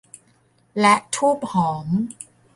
[0.79, 1.87] และธูปหอม